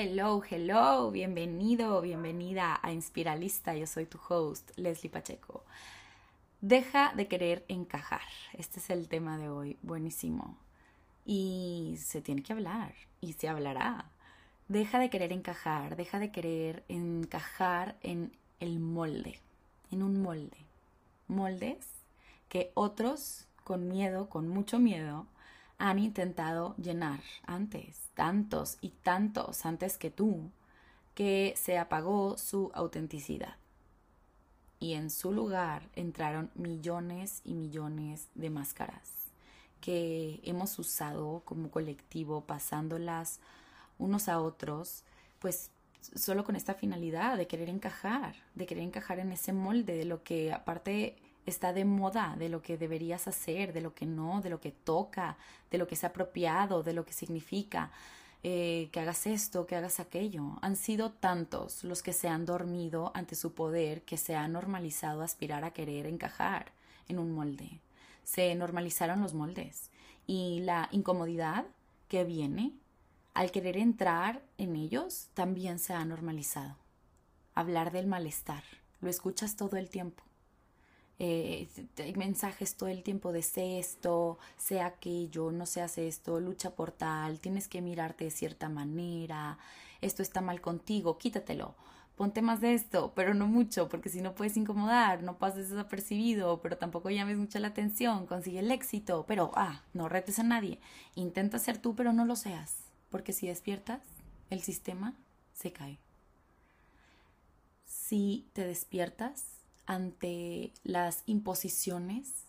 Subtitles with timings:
[0.00, 3.74] Hello, hello, bienvenido, bienvenida a Inspiralista.
[3.74, 5.64] Yo soy tu host, Leslie Pacheco.
[6.60, 8.22] Deja de querer encajar.
[8.52, 10.56] Este es el tema de hoy, buenísimo.
[11.26, 14.04] Y se tiene que hablar, y se hablará.
[14.68, 18.30] Deja de querer encajar, deja de querer encajar en
[18.60, 19.40] el molde,
[19.90, 20.58] en un molde.
[21.26, 21.88] Moldes
[22.48, 25.26] que otros con miedo, con mucho miedo,
[25.78, 30.50] han intentado llenar antes, tantos y tantos antes que tú,
[31.14, 33.56] que se apagó su autenticidad.
[34.80, 39.18] Y en su lugar entraron millones y millones de máscaras
[39.80, 43.40] que hemos usado como colectivo, pasándolas
[43.98, 45.04] unos a otros,
[45.38, 45.70] pues
[46.14, 50.22] solo con esta finalidad de querer encajar, de querer encajar en ese molde de lo
[50.22, 51.16] que aparte
[51.48, 54.72] está de moda, de lo que deberías hacer, de lo que no, de lo que
[54.72, 55.36] toca,
[55.70, 57.90] de lo que es apropiado, de lo que significa.
[58.44, 60.58] Eh, que hagas esto, que hagas aquello.
[60.62, 65.22] Han sido tantos los que se han dormido ante su poder que se ha normalizado
[65.22, 66.70] aspirar a querer encajar
[67.08, 67.80] en un molde.
[68.22, 69.90] Se normalizaron los moldes
[70.26, 71.64] y la incomodidad
[72.08, 72.72] que viene
[73.34, 76.76] al querer entrar en ellos también se ha normalizado.
[77.54, 78.62] Hablar del malestar,
[79.00, 80.27] lo escuchas todo el tiempo
[81.18, 81.68] eh,
[82.16, 87.40] mensajes todo el tiempo de sé esto, sé aquello, no seas esto, lucha por tal,
[87.40, 89.58] tienes que mirarte de cierta manera,
[90.00, 91.74] esto está mal contigo, quítatelo.
[92.16, 96.60] Ponte más de esto, pero no mucho, porque si no puedes incomodar, no pases desapercibido,
[96.60, 100.80] pero tampoco llames mucha la atención, consigue el éxito, pero ah, no retes a nadie.
[101.14, 102.74] Intenta ser tú, pero no lo seas,
[103.10, 104.00] porque si despiertas,
[104.50, 105.14] el sistema
[105.52, 106.00] se cae.
[107.84, 109.57] Si te despiertas,
[109.88, 112.44] ante las imposiciones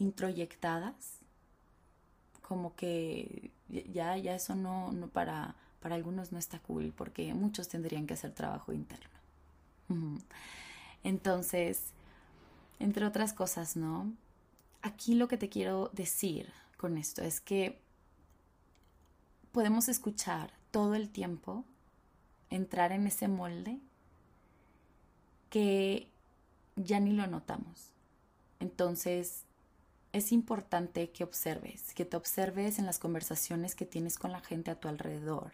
[0.00, 1.20] introyectadas,
[2.42, 7.68] como que ya, ya eso no, no para, para algunos no está cool, porque muchos
[7.68, 9.08] tendrían que hacer trabajo interno.
[11.04, 11.92] Entonces,
[12.80, 14.12] entre otras cosas, ¿no?
[14.82, 17.80] Aquí lo que te quiero decir con esto es que
[19.52, 21.64] podemos escuchar todo el tiempo,
[22.50, 23.78] entrar en ese molde
[25.50, 26.10] que
[26.84, 27.92] ya ni lo notamos.
[28.58, 29.44] Entonces,
[30.12, 34.70] es importante que observes, que te observes en las conversaciones que tienes con la gente
[34.70, 35.52] a tu alrededor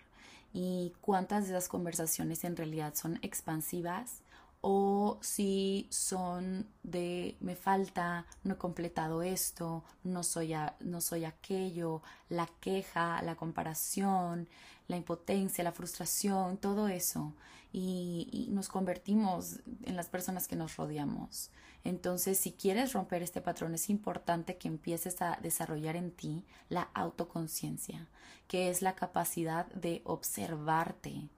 [0.52, 4.22] y cuántas de esas conversaciones en realidad son expansivas
[4.68, 12.02] o si son de me falta, no he completado esto, no soy, no soy aquello,
[12.28, 14.48] la queja, la comparación,
[14.88, 17.32] la impotencia, la frustración, todo eso.
[17.72, 21.50] Y, nos convertimos en las personas que nos rodeamos.
[21.84, 26.88] Entonces, si quieres romper este patrón, es importante que empieces a desarrollar en ti la
[26.92, 28.08] autoconciencia,
[28.48, 31.28] que es la capacidad de observarte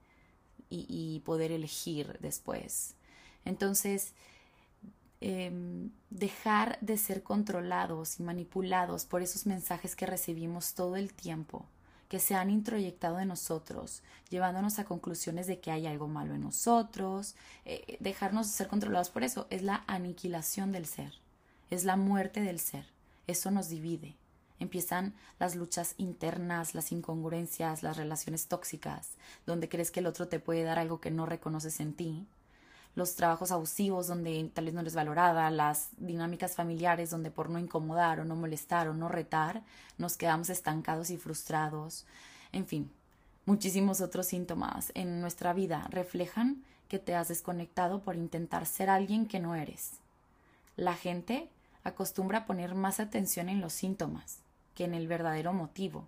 [0.71, 2.95] y, poder elegir después.
[3.45, 4.13] Entonces,
[5.21, 11.67] em, dejar de ser controlados y manipulados por esos mensajes que recibimos todo el tiempo
[12.09, 16.41] que se han introyectado en nosotros, llevándonos a conclusiones de que hay algo malo en
[16.41, 21.13] nosotros, eh, dejarnos ser controlados por eso, es la aniquilación del ser,
[21.71, 22.87] es la muerte del ser,
[23.27, 24.17] eso nos divide.
[24.59, 29.11] Empiezan las luchas internas, las incongruencias, las relaciones tóxicas,
[29.47, 32.27] donde crees que el otro te puede dar algo que no reconoces en ti,
[32.95, 37.59] los trabajos abusivos donde tal vez no les valorada, las dinámicas familiares donde por no
[37.59, 39.63] incomodar o no molestar o no retar
[39.99, 42.07] nos quedamos estancados y frustrados,
[42.53, 42.91] en fin,
[43.47, 49.27] muchísimos otros síntomas en nuestra vida reflejan que te has desconectado por intentar ser alguien
[49.27, 49.93] que no eres.
[50.77, 51.49] La gente
[51.85, 54.39] acostumbra poner más atención en los síntomas
[54.75, 56.07] que en el verdadero motivo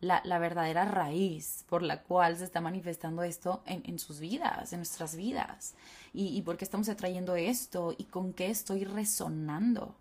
[0.00, 5.16] la, verdadera raíz por la cual se está manifestando esto en, sus vidas, en nuestras
[5.16, 5.74] vidas.
[6.12, 9.94] Y, y por qué estamos atrayendo esto y con qué estoy resonando.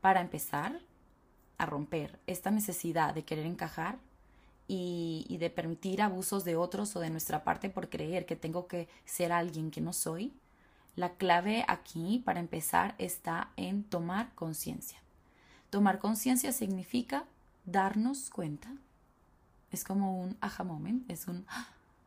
[0.00, 0.80] Para empezar
[1.58, 3.98] a romper esta necesidad de querer encajar
[4.66, 8.66] y, y, de permitir abusos de otros o de nuestra parte por creer que tengo
[8.66, 10.32] que ser alguien que no soy,
[10.96, 14.98] la clave aquí para empezar está en tomar conciencia.
[15.68, 17.24] Tomar conciencia significa
[17.64, 18.72] darnos cuenta
[19.70, 21.46] es como un aha moment, es un...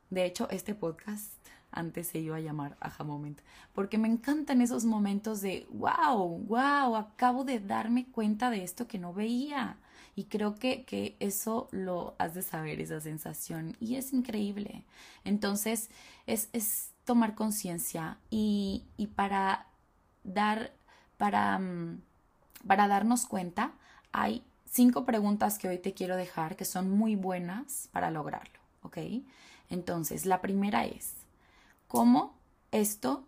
[0.10, 1.32] De hecho, este podcast
[1.72, 3.40] antes se iba a llamar aha moment,
[3.74, 9.00] porque me encantan esos momentos de, wow, wow, acabo de darme cuenta de esto que
[9.00, 9.78] no veía.
[10.16, 14.86] Y creo que, que eso lo has de saber, esa sensación, y es increíble.
[15.24, 15.90] Entonces,
[16.28, 19.66] es, es tomar conciencia y, y para
[20.24, 20.72] dar,
[21.18, 22.02] para, mm,
[22.68, 23.74] para darnos cuenta,
[24.12, 28.98] hay cinco preguntas que hoy te quiero dejar que son muy buenas para lograrlo, ¿ok?
[29.70, 31.14] Entonces, la primera es,
[31.88, 32.36] ¿cómo
[32.72, 33.28] esto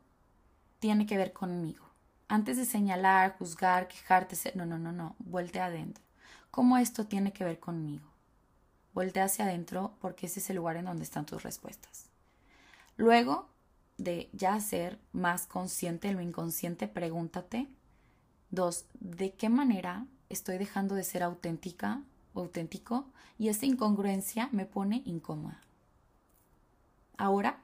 [0.79, 1.85] tiene que ver conmigo?
[2.27, 6.03] Antes de señalar, juzgar, quejarte, no, no, no, no, vuelte adentro.
[6.49, 8.07] ¿Cómo esto tiene que ver conmigo?
[8.95, 12.07] Vuelte hacia adentro porque ese es el lugar en donde están tus respuestas.
[12.97, 13.49] Luego
[13.97, 17.67] de ya ser más consciente de lo inconsciente, pregúntate,
[18.49, 22.01] dos, ¿de qué manera estoy dejando de ser auténtica
[22.33, 23.05] auténtico
[23.37, 25.61] y esta incongruencia me pone incómoda?
[27.17, 27.63] Ahora,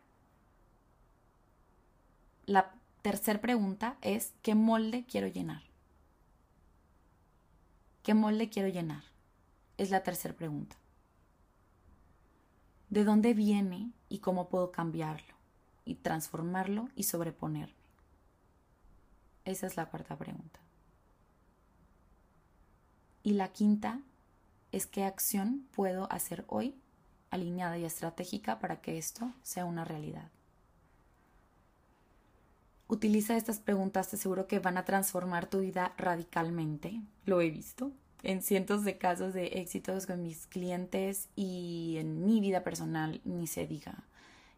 [2.45, 5.63] la tercera pregunta es, ¿qué molde quiero llenar?
[8.03, 9.03] ¿Qué molde quiero llenar?
[9.77, 10.75] Es la tercera pregunta.
[12.89, 15.33] ¿De dónde viene y cómo puedo cambiarlo
[15.85, 17.75] y transformarlo y sobreponerme?
[19.45, 20.59] Esa es la cuarta pregunta.
[23.23, 24.01] Y la quinta
[24.71, 26.75] es qué acción puedo hacer hoy
[27.29, 30.29] alineada y estratégica para que esto sea una realidad.
[32.87, 37.01] Utiliza estas preguntas, te aseguro que van a transformar tu vida radicalmente.
[37.25, 37.91] Lo he visto
[38.23, 43.47] en cientos de casos de éxitos con mis clientes y en mi vida personal, ni
[43.47, 44.03] se diga.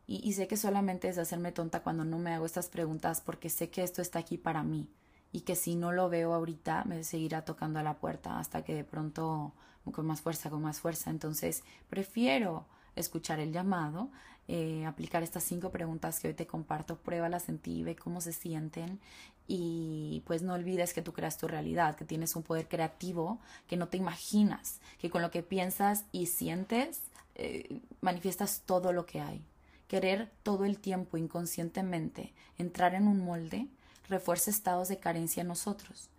[0.07, 3.49] Y, y, sé que solamente es hacerme tonta cuando no me hago estas preguntas porque
[3.49, 4.89] sé que esto está aquí para mí
[5.33, 8.75] y que si no lo veo ahorita me seguirá tocando a la puerta hasta que
[8.75, 9.51] de pronto
[9.91, 11.09] con más fuerza, con más fuerza.
[11.09, 12.65] Entonces prefiero
[12.95, 14.09] escuchar el llamado,
[14.47, 18.31] eh, aplicar estas cinco preguntas que hoy te comparto, pruébalas en ti, ve cómo se
[18.31, 18.99] sienten
[19.47, 23.75] y pues no olvides que tú creas tu realidad, que tienes un poder creativo que
[23.75, 27.01] no te imaginas, que con lo que piensas y sientes
[27.35, 29.43] eh, manifiestas todo lo que hay.
[29.87, 33.67] Querer todo el tiempo inconscientemente entrar en un molde
[34.09, 36.09] refuerza estados de carencia en nosotros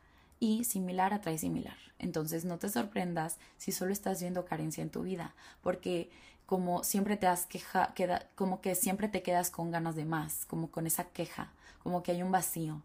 [0.40, 1.76] y similar atrae similar.
[1.98, 6.10] Entonces no te sorprendas si solo estás viendo carencia en tu vida, porque
[6.46, 10.44] como siempre te has queja, queda, como que siempre te quedas con ganas de más,
[10.46, 11.52] como con esa queja,
[11.82, 12.82] como que hay un vacío.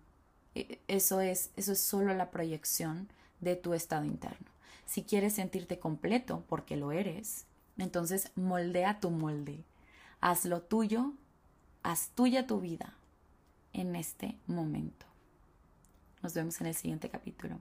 [0.56, 3.10] E, eso es, eso es solo la proyección
[3.42, 4.48] de tu estado interno.
[4.86, 7.46] Si quieres sentirte completo, porque lo eres,
[7.78, 9.64] entonces moldea tu molde.
[10.22, 11.14] Haz lo tuyo,
[11.84, 12.99] haz tuya tu vida
[13.80, 15.06] en este momento.
[16.22, 17.60] Nos vemos en el siguiente capítulo.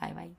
[0.00, 0.36] Bye bye.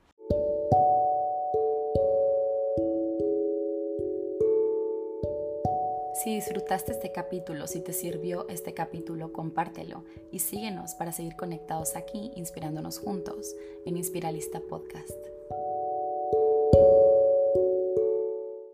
[6.24, 11.96] Si disfrutaste este capítulo, si te sirvió este capítulo, compártelo y síguenos para seguir conectados
[11.96, 13.56] aquí, inspirándonos juntos
[13.86, 15.37] en Inspiralista Podcast.